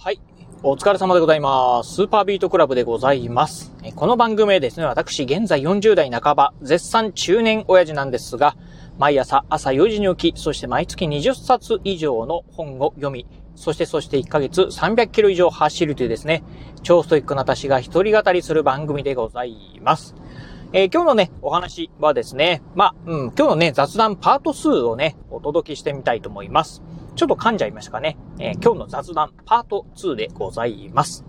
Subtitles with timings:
[0.00, 0.20] はい。
[0.62, 1.94] お疲れ様でございます。
[1.94, 3.72] スーパービートクラブでございます。
[3.96, 8.54] この番組はですね、私、現在40代半ば、絶賛中年親父なんですが、
[8.96, 13.26] 毎朝朝4時に起き、そして毎月20冊以上の本を読み、
[13.56, 16.44] そしてそして1ヶ月300キロ以上走るというですね、
[16.84, 20.14] 超ストイックな私が一人語りする番組でございます。
[20.72, 26.84] えー、今日のね、お話はですね、まあ、うん、今日のね、雑談パート2をね、お届けしてみたいと思います。
[27.18, 28.16] ちょっと噛んじゃいましたかね。
[28.38, 31.24] えー、今日の雑談パート2でございます。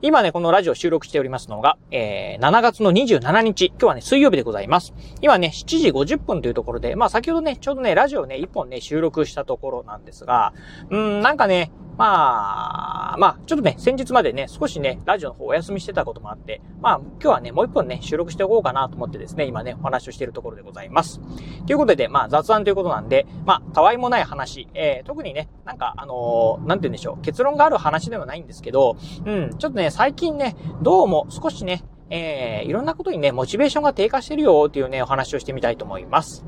[0.00, 4.94] 今ね、このラジオ収録しておりますのが、えー、7月の27日、今日はね、水曜日でございます。
[5.20, 10.54] 今ね、7時50分というところで、まあ先ほどね、ちょうどね、ラジオね、1本ね、収録したところなんですが、
[10.90, 21.20] うん、なんかね、まあ、まあ、ちょっとね、先日までね、少しね、ラジオの方お休みしてたこともあって、まあ、今日はね、もう一本ね、収録しておこうかなと思ってですね、今ね、お話をしているところでございます。
[21.66, 28.96] ということで、まあ、雑談ということなんで、まあ、たわいもない話、えー、特にね、なんか、あのー、なんて言うんでしょう、結論がある話ではないんですけど、
[29.26, 31.82] うん、ちょっとね、最近ね、どうも少しね、
[32.14, 36.44] えー、いろんなことにね、モチベーションが低下してるよっていうね、お話をしてみたいと思います。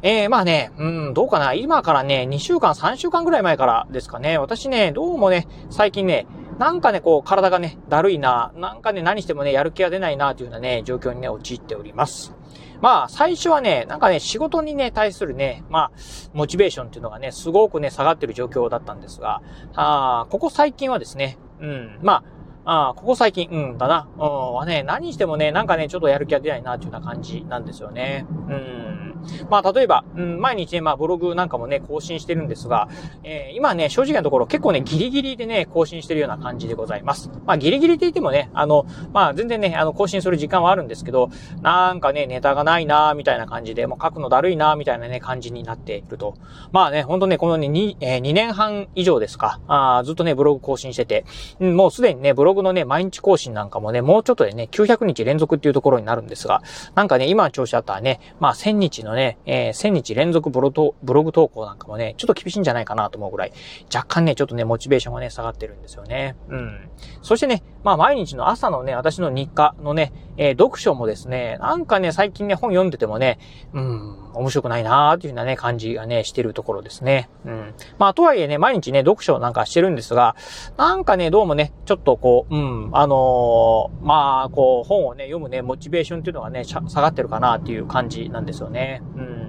[0.00, 1.52] えー、まあね、うん、どうかな。
[1.52, 4.38] 今からね、2週間、3週間ぐらい前からですかね。
[4.38, 6.26] 私ね、どうもね、最近ね、
[6.58, 12.34] なんかね、こう、体がね、だるいな、なんかね、何してもね、やる気が出ないな、というようなね、状況にね、陥っております。
[12.80, 15.90] まあ、最初はね、なんかね、仕事にね、対するね、まあ、
[16.32, 19.42] モチベーションっていうのがね、すごくね、下がってる状況だったんですが、
[19.74, 22.24] あここ最近はですね、うん、まあ、
[22.64, 24.08] ああ、ここ最近、うんだな。
[24.16, 28.28] うん、はね、何してもね、なんかね、ちょっとやる気が出ないな、というような感じなんですよね。
[28.46, 29.11] うん。
[29.50, 32.88] まあ、例えば、うん、毎日ね、まあ、ブログなんかもね、更新してるんですが、
[33.22, 37.30] えー、今ね、正直なところ結構ね、ギリギリでね、更新してるような感じでございます。
[37.46, 46.34] まあ、ギリギリって言ってもね、あの、まあ、全然ね、あの、更新する時間はあるんですけど、なんかね、ネタがないなーみたいな感じで、もう書くのだるいなーみたいなね、感じになっていると。
[46.72, 51.24] まあね、ほんとね、このね、2、えー、2年半以上ですか、あずっとね、ブログ更新してて、
[51.60, 56.62] うん、もうすでにね、ブログのね、毎日更新なんかもね、もうちょっとでね、900日連続っていうところになるんですが、
[56.94, 63.52] なんかね、今の調子あったらね、まあ、1000日のね、えー、1000日連続ブロブログ投稿なんかもね、ちょっと厳しいんじゃないかなと思うぐらい、
[63.92, 66.36] 若干ね、ちょっとね、モチベーションがね、下がってるんですよね。
[66.48, 66.90] うん。
[67.22, 73.38] そしてね、まあ毎日の朝のね、私の日課のね、えー、読書もですね、なんかね、最近ね、本読んでてもね、
[73.72, 77.28] うん、面白くないなーっていうようなね、感じがね、してるところですね。
[77.44, 77.74] うん。
[77.98, 80.36] まあ、とはいえね、毎日ね、読書なんかしてるんですが、
[80.76, 89.02] なんかね、どうもね、ちょっとこう、うん、あのー、まあ、こう、本をね、読むね、モチベーションっていうのがね、下がってるかなっていう感じなんですよね。
[89.16, 89.41] うん。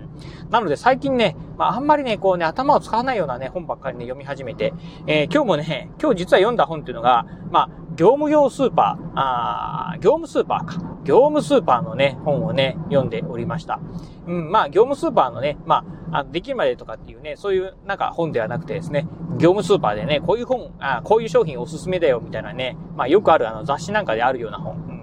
[0.49, 4.73] なので最近ね、まあ、あんまりね、こうね、頭を使わないようなね、本ばっかりね、読み始めて、
[5.07, 10.93] えー、今日もね、今日実は読んだ本っていうのが、まあ、業務用スーパー、あー業務スーパーか。
[11.03, 13.79] 業務スーパーのね、本をね、読んでおりました。
[14.25, 19.07] うん、まあ、業務スーパーのね、まあ、あできるまでとかっていうね、そういうなんか本ではなくてですね、
[19.37, 24.93] 業務スーパーでね、こういう本、あこういう商品おすすめだよみたいなね、まあ、よくあるあの雑誌なんかであるような本。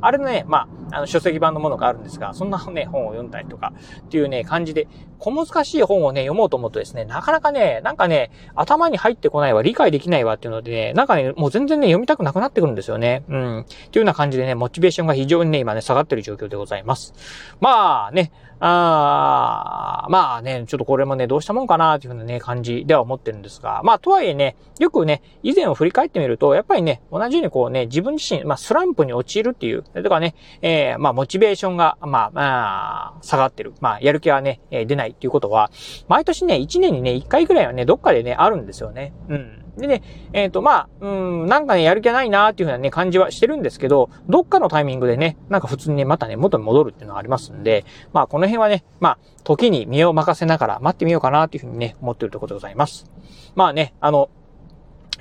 [0.00, 4.88] あれのね、まあ、あの、書籍版のものがあるんですが、そんなね、本を読んだりとか、っていうね、感じで、
[5.18, 13.24] 小難しい本をね、読もうと思うとですね、なかなかね、なんかね、頭に入ってこないわ、理解できないわっていうのでね、なんかね、もう全然ね、読みたくなくなってくるんですよね。
[13.28, 13.60] うん。
[13.60, 17.14] っていうような感じでね、モチベーションが非常にね、今ね、下がってる状況でございます。
[17.60, 33.74] まあね、あまあね、ちょっとこれもね、どうしたもんかなっていうふうなね、感じでは思ってるんですが、まあとはいえね、よくね、以前を振り返ってみると、やっぱりね、同じようにこうね、自分自身、まあスランプに陥るっていう、とかね、えー、まあモチベーションが、まあ、まあ、下がってる。
[33.80, 35.70] まあ、やる気はね、え、出ないっていうことは、
[36.08, 39.12] 毎年ね、1年にね、1回ぐらいはね、どっかでね、あるんですよね。
[39.28, 39.65] うん。
[39.76, 41.08] でね、えっ、ー、と、まあ、う
[41.44, 53.10] ん、なんかね、やる気ないなーっていうふうなね、感じはしてるんですけど、どっかのタイミングでね、なんか普通にね、またね、元に戻るっていうのはありますんで、まあ、この辺はね、まあ、時に身を任せながら待ってみようかなっていうふうにね、思ってるところでございます。
[53.54, 54.30] まあね、あの、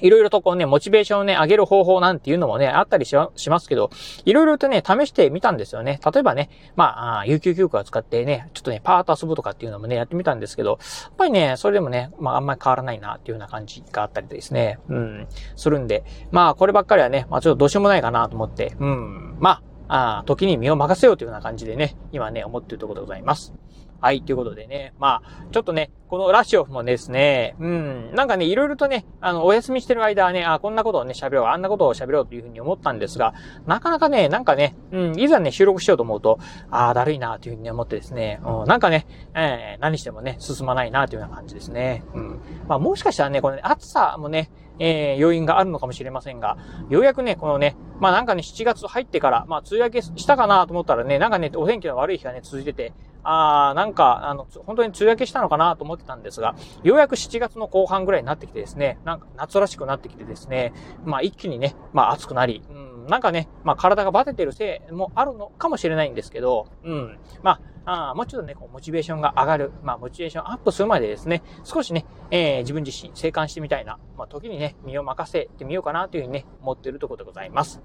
[0.02, 3.90] いろいろとこうね、モチベーションをね、上げる方法なんていうのもね、あったりしますけど、
[4.26, 6.00] いろいろとね、試してみたんですよね。
[6.14, 23.54] 例えばね、まあ、有給休暇を使ってね、ちょっとね、パート遊ぶとかっていうのもね、やってみたんですけど、やっぱりね、それでもね、まあ、あんまり変わらないなっていうような感じがあったりですね、うん、するんで、まあ、こればっかりはね、まあ、ちょっとどうしようもないかなと思って、うん、まあ、あ時に身を任せようというような感じでね、今ね、思っているところでございます。
[24.02, 24.94] はい、ということでね。
[25.00, 33.34] まあ、ちょっとね、このラジオフもですね、うん、なんかね、いろいろとね、あの、お休みしてる間はね、あ、こんなことをね、喋ろう、あんなことを喋ろうというふうに思ったんですが、
[33.66, 36.40] なかなかね、なんかね、うん、いざね、収録しようと思うと、
[36.70, 42.04] ああ、だるいなというふうに思ってですね、うん、なんかね、えー、何してもね、進まないなというような感じですね。
[42.14, 42.40] うん。
[42.68, 46.58] まあ、もしかしたらね、この、ね、暑さもね、えー、要因があるのかもしれませんが、
[46.90, 52.94] ようやくね、このね、まあなんかね、7月入ってから、まあ梅雨明けしたかなと思ったらね、なんかね、お天気の悪い日がね、続いてて、
[53.26, 60.74] あなんか、あの、本当に梅雨明けしたのかなと思ってたんですが、ようやく7月の後半ぐらいになってきてですね、なんか夏らしくなってきてですね、
[61.04, 77.82] まあ一気にね、まあ暑くなり、うん、なんかね、まあ体がバテてるせいもあるのかもしれないんですけど、うん、まあ、ああもうちょっとね、こう、モチベーションが上がる、まあ、モチベーションアップするまでですね、少しね、えー、自分自身、生還してみたいな、まあ、時にね、身を任せてみようかなというふうにね、思っているところでございます。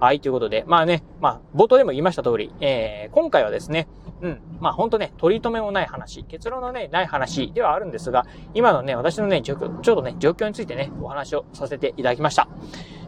[0.00, 3.88] はい、ということで、まあね、まあ、冒頭でも言いました通り、えー、今回はですね、
[4.22, 12.48] うん、まあ、ほんとね、取り留めもない話、結論のね、ない話ではあるんですが、今のね、私のね、状況、ちょっとね、状況についてね、お話をさせていただきました。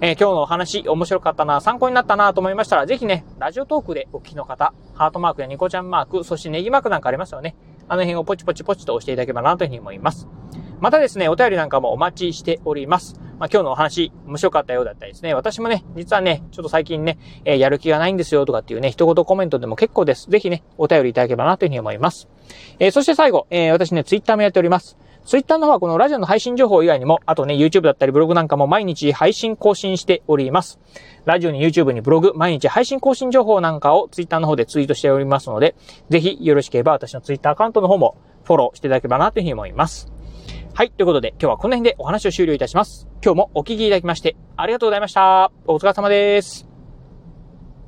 [0.01, 7.55] えー、今日のお話、面白かったな、参考になったなと思いましたら、ぜひね、ラジオトークでお聞きの方、ハートマークやニコちゃんマーク、そしてネギマークなんかありますよね。
[7.89, 10.27] あの辺をポチポチポチと押していただければなというふうに思います。
[10.81, 13.21] またですね、お便りなんかもお待ちしております。
[13.39, 15.35] まあ、今日のお話、面白かったようだったりですね。
[15.35, 20.31] 私もね、実はね、ちょっと最近ね、えー、やる気がないんですよとかっていうね、一言コメントでも結構です。
[20.31, 22.31] ぜひね、お便りいただければなというふうに思います。
[22.79, 24.97] えー、そして最後、えー、私ね、ツイッターもやっております。
[25.25, 30.79] ツイッターの方はこのラジオの配信情報以外にも、あとね、YouTube だったりブログなんかも毎日配信更新しております。
[31.25, 35.77] ラジオに YouTube にブログ、毎日配信更新情報なんかをツイッターの方でツイートしておりますので、
[36.11, 40.13] ぜひよろしければ私のツイッターアカウントの方もフォローしていただければなというふうに思います。
[40.75, 40.91] はい。
[40.91, 43.09] ということで、今日はこの辺でお話を終了いたします。
[43.23, 45.51] 今日もお聞きいただきまして、ありがとうございました。
[45.67, 46.74] お疲れ様です。